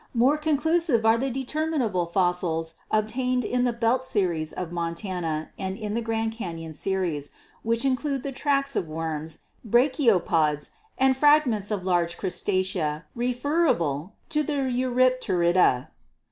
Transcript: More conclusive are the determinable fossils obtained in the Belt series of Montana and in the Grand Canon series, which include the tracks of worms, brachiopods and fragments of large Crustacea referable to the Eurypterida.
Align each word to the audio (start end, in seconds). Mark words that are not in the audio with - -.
More 0.15 0.35
conclusive 0.35 1.05
are 1.05 1.19
the 1.19 1.29
determinable 1.29 2.07
fossils 2.07 2.73
obtained 2.89 3.43
in 3.43 3.65
the 3.65 3.71
Belt 3.71 4.01
series 4.01 4.51
of 4.51 4.71
Montana 4.71 5.51
and 5.59 5.77
in 5.77 5.93
the 5.93 6.01
Grand 6.01 6.31
Canon 6.31 6.73
series, 6.73 7.29
which 7.61 7.85
include 7.85 8.23
the 8.23 8.31
tracks 8.31 8.75
of 8.75 8.87
worms, 8.87 9.43
brachiopods 9.63 10.71
and 10.97 11.15
fragments 11.15 11.69
of 11.69 11.85
large 11.85 12.17
Crustacea 12.17 13.05
referable 13.13 14.13
to 14.29 14.41
the 14.41 14.53
Eurypterida. 14.71 15.89